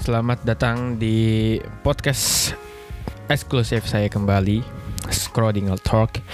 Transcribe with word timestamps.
Selamat 0.00 0.40
datang 0.48 0.96
di 0.96 1.60
podcast 1.84 2.56
eksklusif 3.28 3.84
saya 3.84 4.08
kembali 4.08 4.64
Scrollingal 5.12 5.76
Talk. 5.76 6.24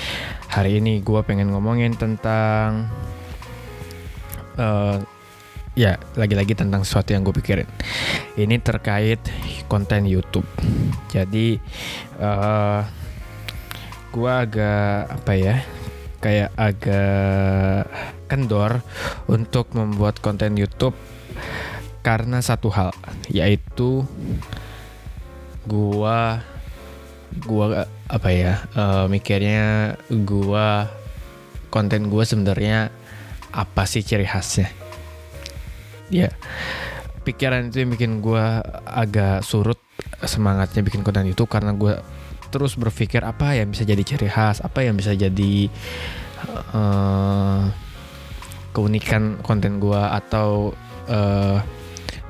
Hari 0.55 0.79
ini 0.79 1.03
gue 1.03 1.19
pengen 1.27 1.51
ngomongin 1.51 1.99
tentang 1.99 2.87
uh, 4.55 5.03
ya 5.75 5.99
lagi-lagi 6.15 6.55
tentang 6.55 6.87
sesuatu 6.87 7.11
yang 7.11 7.27
gue 7.27 7.35
pikirin. 7.35 7.67
Ini 8.39 8.55
terkait 8.63 9.19
konten 9.67 10.07
YouTube. 10.07 10.47
Jadi 11.11 11.59
uh, 12.23 12.87
gue 14.15 14.31
agak 14.31 15.11
apa 15.11 15.33
ya 15.35 15.57
kayak 16.23 16.55
agak 16.55 17.91
kendor 18.31 18.79
untuk 19.27 19.75
membuat 19.75 20.23
konten 20.23 20.55
YouTube 20.55 20.95
karena 22.07 22.39
satu 22.39 22.71
hal 22.71 22.95
yaitu 23.27 24.07
gua 25.67 26.39
gua 27.43 27.91
apa 28.07 28.31
ya 28.31 28.63
uh, 28.79 29.11
mikirnya 29.11 29.99
gua 30.23 30.87
konten 31.75 32.07
gua 32.07 32.23
sebenarnya 32.23 32.95
apa 33.51 33.83
sih 33.91 34.07
ciri 34.07 34.23
khasnya? 34.23 34.71
Ya 36.07 36.31
pikiran 37.27 37.75
itu 37.75 37.83
yang 37.83 37.91
bikin 37.91 38.23
gua 38.23 38.63
agak 38.87 39.43
surut 39.43 39.83
semangatnya 40.23 40.87
bikin 40.87 41.03
konten 41.03 41.27
itu 41.27 41.43
karena 41.51 41.75
gua 41.75 42.07
terus 42.55 42.79
berpikir 42.79 43.27
apa 43.27 43.59
yang 43.59 43.75
bisa 43.75 43.83
jadi 43.83 44.07
ciri 44.07 44.31
khas 44.31 44.63
apa 44.63 44.87
yang 44.87 44.95
bisa 44.95 45.11
jadi 45.19 45.67
uh, 46.71 47.67
keunikan 48.71 49.43
konten 49.43 49.83
gua 49.83 50.15
atau 50.15 50.71
uh, 51.11 51.59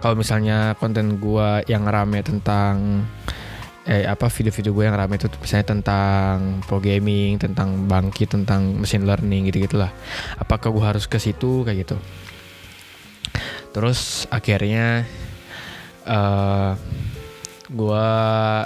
kalau 0.01 0.15
misalnya 0.19 0.75
konten 0.77 1.17
gua 1.21 1.65
yang 1.67 1.89
rame 1.89 2.21
tentang 2.21 3.05
eh 3.87 4.03
apa 4.03 4.27
video-video 4.27 4.75
gue 4.75 4.85
yang 4.91 4.99
rame 4.99 5.15
itu 5.15 5.31
misalnya 5.39 5.79
tentang 5.79 6.59
pro 6.67 6.83
gaming, 6.83 7.39
tentang 7.39 7.87
bangkit, 7.87 8.35
tentang 8.35 8.75
machine 8.83 9.07
learning 9.07 9.47
gitu 9.47 9.63
gitulah. 9.63 9.95
Apakah 10.43 10.75
gue 10.75 10.83
harus 10.83 11.07
ke 11.07 11.23
situ 11.23 11.63
kayak 11.63 11.87
gitu? 11.87 11.97
Terus 13.71 14.27
akhirnya 14.27 15.07
uh, 16.03 16.75
gue 17.71 18.09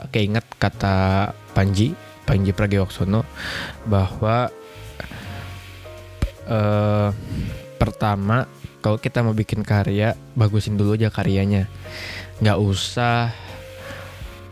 keinget 0.09 0.48
kata 0.56 1.31
Panji, 1.53 1.92
Panji 2.25 2.56
Pragiwaksono 2.56 3.20
bahwa 3.84 4.48
uh, 6.48 7.12
pertama 7.77 8.48
kalau 8.81 8.97
kita 8.97 9.20
mau 9.20 9.36
bikin 9.36 9.61
karya 9.61 10.17
bagusin 10.33 10.77
dulu 10.81 10.97
aja 10.97 11.12
karyanya. 11.12 11.69
Nggak 12.41 12.59
usah 12.61 13.28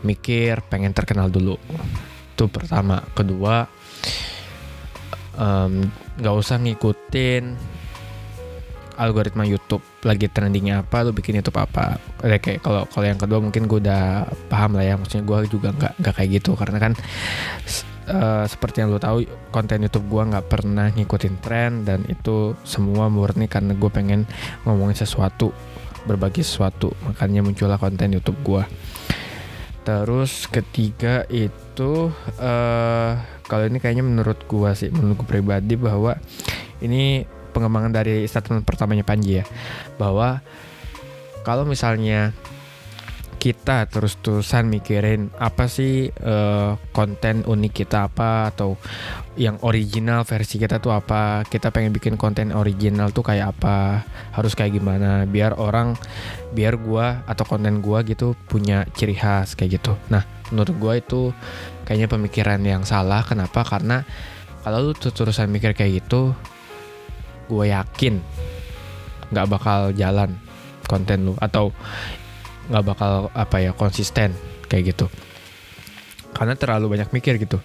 mikir 0.05 0.61
pengen 0.69 0.93
terkenal 0.93 1.27
dulu. 1.27 1.57
Itu 2.37 2.45
pertama. 2.47 3.01
Kedua 3.17 3.65
nggak 6.19 6.35
usah 6.35 6.61
ngikutin 6.61 7.43
algoritma 8.99 9.43
YouTube. 9.49 9.81
Lagi 10.05 10.31
trendingnya 10.31 10.85
apa 10.85 11.03
lu 11.03 11.11
bikin 11.11 11.41
YouTube 11.41 11.59
apa. 11.59 11.97
Kayak 12.21 12.63
kalau 12.63 12.85
kalau 12.87 13.05
yang 13.07 13.19
kedua 13.19 13.39
mungkin 13.41 13.65
gue 13.65 13.79
udah 13.81 14.29
paham 14.47 14.77
lah 14.77 14.85
ya. 14.85 14.95
Maksudnya 14.95 15.25
gue 15.25 15.37
juga 15.49 15.73
nggak 15.73 15.93
nggak 16.05 16.13
kayak 16.15 16.29
gitu. 16.39 16.53
Karena 16.53 16.77
kan 16.77 16.93
uh, 18.09 18.45
seperti 18.49 18.83
yang 18.83 18.91
lo 18.91 18.99
tahu 18.99 19.23
konten 19.53 19.85
YouTube 19.85 20.09
gue 20.09 20.23
nggak 20.33 20.45
pernah 20.49 20.89
ngikutin 20.91 21.35
tren 21.39 21.85
dan 21.87 22.03
itu 22.09 22.57
semua 22.65 23.07
murni 23.07 23.45
karena 23.45 23.77
gue 23.77 23.89
pengen 23.93 24.25
ngomongin 24.65 24.97
sesuatu 24.97 25.53
berbagi 26.03 26.41
sesuatu. 26.41 26.91
Makanya 27.05 27.45
muncullah 27.45 27.77
konten 27.77 28.11
YouTube 28.17 28.41
gue 28.43 28.63
terus 29.79 30.45
ketiga 30.45 31.25
itu 31.33 32.13
uh, 32.37 33.11
kalau 33.49 33.65
ini 33.65 33.81
kayaknya 33.81 34.05
menurut 34.05 34.45
gue 34.45 34.69
sih 34.77 34.93
menurut 34.93 35.23
gue 35.23 35.27
pribadi 35.39 35.73
bahwa 35.73 36.13
ini 36.85 37.25
pengembangan 37.51 37.91
dari 37.91 38.23
statement 38.29 38.63
pertamanya 38.63 39.03
Panji 39.03 39.41
ya. 39.41 39.45
Bahwa 39.97 40.39
kalau 41.41 41.65
misalnya 41.65 42.31
kita 43.39 43.87
terus-terusan 43.87 44.67
mikirin 44.67 45.31
apa 45.39 45.71
sih 45.71 46.11
uh, 46.11 46.75
konten 46.91 47.47
unik 47.47 47.73
kita 47.73 48.11
apa 48.11 48.51
atau 48.51 48.75
yang 49.39 49.55
original 49.63 50.27
versi 50.27 50.59
kita 50.59 50.83
tuh 50.83 50.91
apa 50.91 51.47
kita 51.47 51.71
pengen 51.71 51.95
bikin 51.95 52.19
konten 52.19 52.51
original 52.51 53.15
tuh 53.15 53.23
kayak 53.23 53.55
apa 53.55 54.03
harus 54.35 54.51
kayak 54.53 54.75
gimana 54.75 55.23
biar 55.23 55.55
orang 55.55 55.95
biar 56.51 56.75
gua 56.75 57.23
atau 57.23 57.47
konten 57.47 57.79
gua 57.79 58.03
gitu 58.03 58.35
punya 58.51 58.83
ciri 58.91 59.15
khas 59.15 59.55
kayak 59.55 59.79
gitu. 59.79 59.95
Nah 60.11 60.27
menurut 60.51 60.75
gua 60.75 60.93
itu 60.99 61.31
kayaknya 61.87 62.11
pemikiran 62.11 62.59
yang 62.61 62.83
salah. 62.83 63.23
Kenapa? 63.23 63.63
Karena 63.63 64.03
kalau 64.61 64.91
lu 64.91 64.93
terus-terusan 64.93 65.47
mikir 65.47 65.71
kayak 65.71 66.03
gitu 66.03 66.35
gue 67.49 67.65
yakin 67.73 68.21
nggak 69.33 69.47
bakal 69.49 69.89
jalan 69.97 70.37
konten 70.85 71.25
lu. 71.25 71.33
Atau 71.41 71.73
nggak 72.69 72.85
bakal 72.85 73.33
apa 73.33 73.57
ya 73.59 73.71
konsisten 73.73 74.33
kayak 74.69 74.93
gitu. 74.95 75.05
Karena 76.31 76.53
terlalu 76.53 76.97
banyak 76.97 77.09
mikir 77.09 77.41
gitu. 77.41 77.57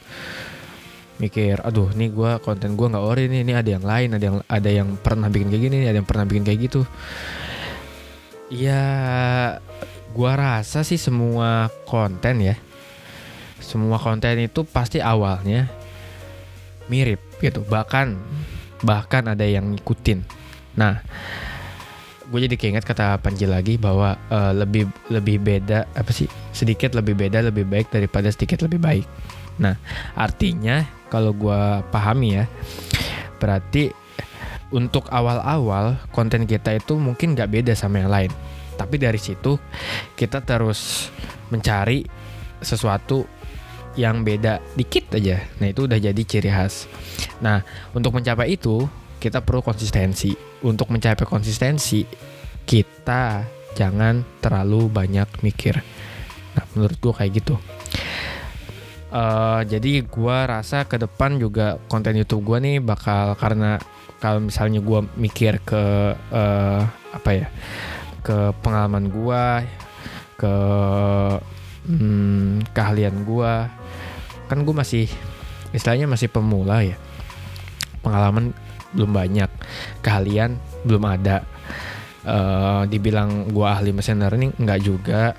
Mikir 1.21 1.63
aduh 1.63 1.95
nih 1.95 2.11
gue 2.11 2.31
konten 2.43 2.75
gue 2.75 2.87
nggak 2.91 3.05
ori 3.05 3.31
nih 3.31 3.47
ini 3.47 3.53
ada 3.55 3.71
yang 3.71 3.85
lain 3.87 4.09
ada 4.19 4.25
yang 4.25 4.39
ada 4.51 4.71
yang 4.73 4.89
pernah 4.99 5.31
bikin 5.31 5.47
kayak 5.47 5.63
gini 5.63 5.77
ada 5.87 5.99
yang 6.03 6.09
pernah 6.09 6.27
bikin 6.27 6.43
kayak 6.43 6.61
gitu. 6.67 6.83
Ya 8.51 8.83
gue 10.11 10.33
rasa 10.35 10.83
sih 10.83 10.99
semua 10.99 11.71
konten 11.87 12.43
ya 12.43 12.57
semua 13.63 13.97
konten 13.97 14.37
itu 14.43 14.67
pasti 14.67 14.99
awalnya 14.99 15.71
mirip 16.91 17.21
gitu. 17.41 17.63
Bahkan 17.65 18.19
bahkan 18.85 19.25
ada 19.31 19.47
yang 19.47 19.73
ngikutin. 19.73 20.21
Nah 20.77 21.01
gue 22.35 22.51
jadi 22.51 22.59
keinget 22.59 22.83
kata 22.83 23.23
Panji 23.23 23.47
lagi 23.47 23.79
bahwa 23.79 24.19
uh, 24.27 24.51
lebih 24.51 24.91
lebih 25.07 25.39
beda 25.39 25.87
apa 25.95 26.11
sih 26.11 26.27
sedikit 26.51 26.91
lebih 26.99 27.15
beda 27.15 27.47
lebih 27.47 27.63
baik 27.63 27.95
daripada 27.95 28.27
sedikit 28.27 28.67
lebih 28.67 28.83
baik. 28.83 29.07
Nah 29.63 29.79
artinya 30.19 30.83
kalau 31.15 31.31
gue 31.31 31.63
pahami 31.95 32.43
ya 32.43 32.51
berarti 33.39 33.95
untuk 34.75 35.07
awal-awal 35.15 35.95
konten 36.11 36.51
kita 36.51 36.75
itu 36.75 36.99
mungkin 36.99 37.39
nggak 37.39 37.55
beda 37.55 37.73
sama 37.79 38.03
yang 38.03 38.11
lain. 38.11 38.35
Tapi 38.75 38.99
dari 38.99 39.23
situ 39.23 39.55
kita 40.19 40.43
terus 40.43 41.15
mencari 41.55 42.03
sesuatu 42.59 43.23
yang 43.95 44.27
beda 44.27 44.59
dikit 44.75 45.15
aja. 45.15 45.39
Nah 45.63 45.71
itu 45.71 45.87
udah 45.87 46.03
jadi 46.03 46.19
ciri 46.27 46.51
khas. 46.51 46.91
Nah 47.39 47.63
untuk 47.95 48.11
mencapai 48.11 48.59
itu 48.59 48.91
kita 49.25 49.41
perlu 49.41 49.65
konsistensi. 49.65 50.37
Untuk 50.69 50.93
mencapai 50.93 51.25
konsistensi, 51.25 52.05
kita 52.69 53.49
jangan 53.73 54.21
terlalu 54.45 54.93
banyak 54.93 55.41
mikir. 55.41 55.81
Nah, 56.55 56.65
menurut 56.77 57.01
gue 57.01 57.13
kayak 57.17 57.33
gitu. 57.41 57.57
Uh, 59.15 59.63
jadi 59.65 60.05
gue 60.05 60.39
rasa 60.45 60.85
ke 60.85 60.99
depan 60.99 61.39
juga 61.39 61.79
konten 61.87 62.19
YouTube 62.19 62.51
gue 62.51 62.59
nih 62.59 62.77
bakal 62.83 63.39
karena 63.39 63.79
kalau 64.19 64.43
misalnya 64.43 64.83
gue 64.83 65.01
mikir 65.15 65.63
ke 65.63 65.83
uh, 66.19 66.83
apa 67.15 67.31
ya 67.31 67.47
ke 68.27 68.51
pengalaman 68.59 69.07
gue 69.07 69.45
ke 70.35 70.55
hmm, 71.87 72.75
keahlian 72.75 73.23
gue 73.23 73.53
kan 74.51 74.59
gue 74.67 74.75
masih 74.75 75.07
istilahnya 75.71 76.11
masih 76.11 76.27
pemula 76.27 76.83
ya 76.83 76.99
pengalaman 78.03 78.51
belum 78.95 79.11
banyak. 79.11 79.51
Keahlian 80.01 80.57
belum 80.87 81.05
ada. 81.05 81.43
Uh, 82.25 82.89
dibilang 82.89 83.53
gua 83.53 83.77
ahli 83.77 83.93
mesin 83.93 84.23
learning 84.23 84.57
nggak 84.57 84.81
juga. 84.81 85.37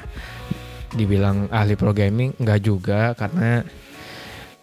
Dibilang 0.93 1.49
ahli 1.49 1.73
programming 1.73 2.37
nggak 2.37 2.59
juga 2.61 3.11
karena 3.17 3.65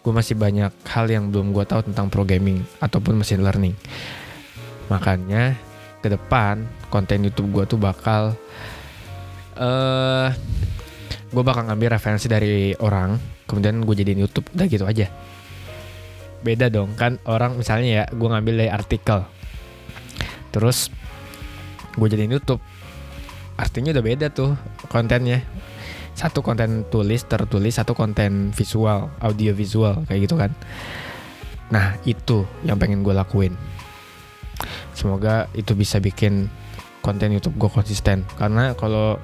gue 0.03 0.11
masih 0.11 0.35
banyak 0.35 0.73
hal 0.83 1.07
yang 1.07 1.31
belum 1.31 1.55
gue 1.55 1.63
tahu 1.63 1.87
tentang 1.87 2.11
programming 2.11 2.59
ataupun 2.83 3.23
mesin 3.23 3.39
learning. 3.39 3.71
Makanya 4.91 5.55
ke 6.03 6.11
depan 6.11 6.67
konten 6.91 7.23
YouTube 7.23 7.55
gue 7.55 7.63
tuh 7.63 7.79
bakal 7.79 8.35
uh, 9.55 10.27
eh, 10.27 10.29
gue 11.31 11.43
bakal 11.47 11.71
ngambil 11.71 11.95
referensi 11.95 12.27
dari 12.27 12.75
orang 12.83 13.15
kemudian 13.47 13.79
gue 13.81 13.95
jadiin 13.95 14.21
YouTube 14.27 14.51
udah 14.51 14.67
gitu 14.67 14.83
aja 14.83 15.07
beda 16.43 16.67
dong. 16.69 16.93
Kan 16.99 17.17
orang 17.25 17.57
misalnya 17.57 17.89
ya 17.89 18.03
gue 18.11 18.27
ngambil 18.27 18.53
dari 18.59 18.71
artikel. 18.71 19.23
Terus 20.53 20.91
gue 21.97 22.07
jadiin 22.11 22.35
YouTube. 22.35 22.61
Artinya 23.57 23.95
udah 23.95 24.03
beda 24.03 24.27
tuh 24.29 24.53
kontennya. 24.91 25.41
Satu 26.13 26.45
konten 26.45 26.85
tulis 26.93 27.25
tertulis 27.25 27.73
satu 27.73 27.97
konten 27.97 28.53
visual 28.53 29.09
audio 29.17 29.51
visual 29.57 30.05
kayak 30.05 30.29
gitu 30.29 30.35
kan. 30.37 30.53
Nah 31.73 31.97
itu 32.05 32.45
yang 32.61 32.77
pengen 32.77 33.01
gue 33.01 33.15
lakuin. 33.17 33.57
Semoga 34.93 35.49
itu 35.57 35.73
bisa 35.73 35.97
bikin 35.97 36.51
konten 37.01 37.33
YouTube 37.33 37.57
gue 37.57 37.69
konsisten. 37.71 38.29
Karena 38.37 38.77
kalau 38.77 39.17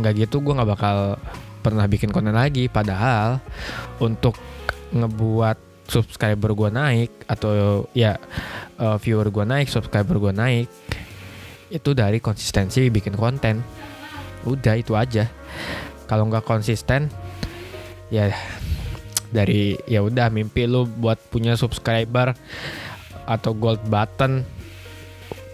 nggak 0.00 0.26
gitu 0.26 0.42
gue 0.42 0.58
nggak 0.58 0.70
bakal 0.74 1.22
pernah 1.62 1.86
bikin 1.86 2.10
konten 2.10 2.34
lagi. 2.34 2.66
Padahal 2.66 3.38
untuk 4.02 4.34
ngebuat 4.90 5.67
subscriber 5.88 6.52
gue 6.52 6.70
naik 6.70 7.10
atau 7.24 7.84
ya 7.96 8.20
uh, 8.76 9.00
viewer 9.00 9.32
gue 9.32 9.44
naik 9.48 9.72
subscriber 9.72 10.20
gue 10.20 10.32
naik 10.36 10.68
itu 11.68 11.92
dari 11.92 12.20
konsistensi 12.20 12.88
bikin 12.88 13.16
konten. 13.16 13.60
Udah 14.44 14.76
itu 14.76 14.96
aja. 14.96 15.28
Kalau 16.08 16.28
nggak 16.28 16.44
konsisten 16.44 17.12
ya 18.08 18.32
dari 19.28 19.76
ya 19.84 20.00
udah 20.00 20.32
mimpi 20.32 20.64
lu 20.64 20.88
buat 20.88 21.20
punya 21.28 21.52
subscriber 21.56 22.32
atau 23.28 23.52
gold 23.52 23.84
button 23.88 24.44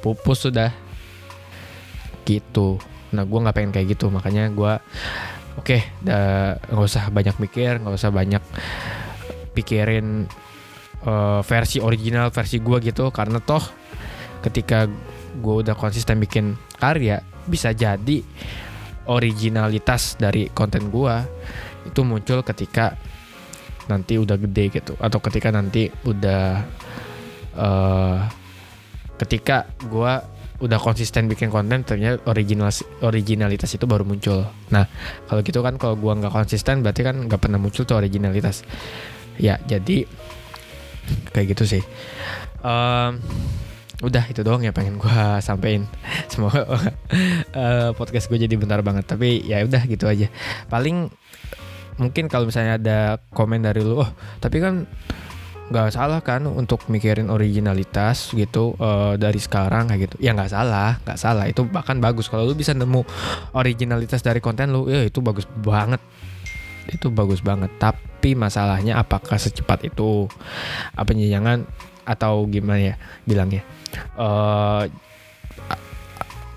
pupus 0.02 0.50
sudah. 0.50 0.70
Gitu. 2.22 2.78
Nah 3.14 3.22
gue 3.26 3.38
nggak 3.38 3.54
pengen 3.54 3.74
kayak 3.74 3.98
gitu 3.98 4.10
makanya 4.10 4.50
gue 4.50 4.72
oke 5.54 5.70
okay, 5.70 5.86
nggak 6.02 6.86
usah 6.86 7.10
banyak 7.14 7.36
mikir 7.38 7.78
nggak 7.78 7.94
usah 7.94 8.10
banyak 8.10 8.42
pikirin 9.54 10.26
uh, 11.06 11.40
versi 11.46 11.78
original 11.78 12.34
versi 12.34 12.58
gue 12.58 12.78
gitu. 12.82 13.14
Karena 13.14 13.38
toh 13.38 13.62
ketika 14.42 14.90
gue 15.34 15.54
udah 15.64 15.78
konsisten 15.78 16.20
bikin 16.20 16.58
karya 16.76 17.22
bisa 17.46 17.70
jadi 17.72 18.20
originalitas 19.06 20.16
dari 20.16 20.48
konten 20.52 20.88
gue 20.88 21.14
itu 21.84 22.00
muncul 22.02 22.40
ketika 22.42 22.96
nanti 23.86 24.16
udah 24.18 24.36
gede 24.40 24.64
gitu. 24.82 24.92
Atau 24.98 25.20
ketika 25.22 25.52
nanti 25.52 25.88
udah 26.04 26.64
uh, 27.56 28.18
ketika 29.20 29.68
gue 29.84 30.12
udah 30.64 30.78
konsisten 30.80 31.26
bikin 31.28 31.52
konten 31.52 31.82
ternyata 31.82 32.24
original 32.30 32.70
originalitas 33.04 33.74
itu 33.76 33.84
baru 33.84 34.06
muncul. 34.06 34.48
Nah 34.72 34.88
kalau 35.28 35.40
gitu 35.44 35.60
kan 35.60 35.76
kalau 35.76 35.98
gue 35.98 36.12
nggak 36.14 36.32
konsisten 36.32 36.80
berarti 36.80 37.04
kan 37.04 37.26
nggak 37.26 37.40
pernah 37.42 37.60
muncul 37.60 37.84
tuh 37.84 37.98
originalitas 38.00 38.64
ya 39.38 39.58
jadi 39.64 40.06
kayak 41.30 41.56
gitu 41.56 41.64
sih. 41.78 41.82
Um, 42.64 43.20
udah 44.04 44.24
itu 44.28 44.44
doang 44.44 44.60
ya 44.64 44.72
pengen 44.74 45.00
gue 45.00 45.20
sampein. 45.46 45.86
Semoga 46.28 46.64
uh, 46.66 47.90
podcast 47.98 48.28
gue 48.28 48.38
jadi 48.40 48.54
bentar 48.58 48.80
banget 48.84 49.08
tapi 49.08 49.44
ya 49.44 49.62
udah 49.64 49.82
gitu 49.86 50.08
aja. 50.08 50.28
Paling 50.68 51.12
mungkin 51.94 52.26
kalau 52.26 52.50
misalnya 52.50 52.74
ada 52.74 52.98
komen 53.30 53.62
dari 53.62 53.78
lu 53.78 54.02
oh 54.02 54.10
tapi 54.42 54.58
kan 54.58 54.82
nggak 55.64 55.94
salah 55.94 56.20
kan 56.20 56.44
untuk 56.44 56.90
mikirin 56.92 57.32
originalitas 57.32 58.34
gitu 58.36 58.76
uh, 58.76 59.16
dari 59.16 59.40
sekarang 59.40 59.88
kayak 59.88 60.10
gitu. 60.10 60.16
Ya 60.20 60.36
nggak 60.36 60.52
salah 60.52 61.00
nggak 61.06 61.18
salah. 61.20 61.44
Itu 61.48 61.64
bahkan 61.64 62.02
bagus. 62.02 62.28
Kalau 62.28 62.44
lu 62.44 62.52
bisa 62.52 62.76
nemu 62.76 63.00
originalitas 63.56 64.20
dari 64.20 64.44
konten 64.44 64.74
lu 64.74 64.90
ya 64.90 65.06
itu 65.06 65.24
bagus 65.24 65.48
banget 65.48 66.02
itu 66.90 67.08
bagus 67.08 67.40
banget. 67.40 67.70
Tapi 67.80 68.36
masalahnya 68.36 69.00
apakah 69.00 69.36
secepat 69.40 69.86
itu? 69.88 70.28
Apa 70.96 71.12
jangan 71.16 71.64
atau 72.04 72.44
gimana 72.48 72.92
ya 72.92 72.94
bilangnya? 73.24 73.64
Uh, 74.18 74.90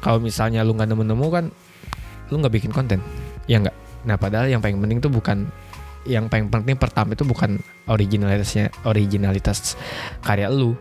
kalau 0.04 0.20
misalnya 0.24 0.64
lu 0.64 0.76
nggak 0.76 0.90
nemu-nemu 0.90 1.28
kan 1.32 1.46
lu 2.32 2.36
nggak 2.40 2.54
bikin 2.60 2.72
konten. 2.72 3.00
Ya 3.48 3.60
nggak? 3.60 3.76
Nah 4.08 4.16
padahal 4.20 4.52
yang 4.52 4.60
paling 4.60 4.80
penting 4.80 5.00
tuh 5.00 5.12
bukan 5.12 5.48
yang 6.08 6.32
paling 6.32 6.48
penting 6.48 6.80
pertama 6.80 7.12
itu 7.12 7.28
bukan 7.28 7.60
originalitasnya 7.88 8.72
originalitas 8.88 9.76
karya 10.24 10.48
lu. 10.48 10.76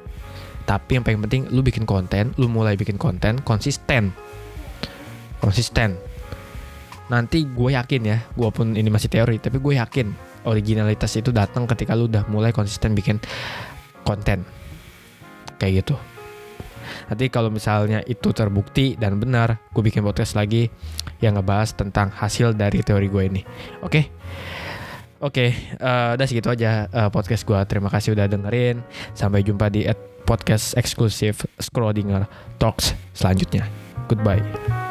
Tapi 0.67 0.99
yang 0.99 1.05
paling 1.07 1.23
penting 1.23 1.41
lu 1.55 1.63
bikin 1.63 1.87
konten 1.87 2.35
lu 2.39 2.51
mulai 2.51 2.75
bikin 2.75 2.99
konten 2.99 3.39
konsisten. 3.43 4.11
Konsisten 5.39 6.16
nanti 7.07 7.47
gue 7.47 7.71
yakin 7.75 8.03
ya 8.03 8.19
gue 8.35 8.49
pun 8.51 8.75
ini 8.75 8.91
masih 8.91 9.07
teori 9.07 9.39
tapi 9.39 9.63
gue 9.63 9.79
yakin 9.79 10.11
originalitas 10.47 11.15
itu 11.19 11.31
datang 11.31 11.67
ketika 11.71 11.95
lu 11.95 12.11
udah 12.11 12.27
mulai 12.31 12.51
konsisten 12.51 12.95
bikin 12.95 13.23
konten 14.03 14.43
kayak 15.59 15.87
gitu 15.87 15.97
Nanti 17.07 17.31
kalau 17.31 17.51
misalnya 17.51 18.03
itu 18.07 18.31
terbukti 18.35 18.99
dan 18.99 19.19
benar, 19.19 19.59
gue 19.71 19.83
bikin 19.83 20.03
podcast 20.03 20.35
lagi 20.39 20.71
yang 21.23 21.39
ngebahas 21.39 21.75
tentang 21.75 22.11
hasil 22.15 22.55
dari 22.55 22.83
teori 22.83 23.07
gue 23.11 23.23
ini. 23.27 23.43
Oke? 23.83 23.91
Okay? 23.91 24.05
Oke, 25.17 25.49
okay, 25.49 25.51
uh, 25.81 26.13
eh, 26.13 26.21
udah 26.21 26.27
segitu 26.29 26.49
aja 26.53 26.93
uh, 26.93 27.09
podcast 27.09 27.49
gue. 27.49 27.57
Terima 27.65 27.89
kasih 27.89 28.13
udah 28.13 28.29
dengerin. 28.29 28.85
Sampai 29.17 29.41
jumpa 29.41 29.73
di 29.73 29.89
podcast 30.29 30.77
eksklusif 30.77 31.49
Scrollinger 31.57 32.29
Talks 32.61 32.93
selanjutnya. 33.17 33.65
Goodbye. 34.13 34.86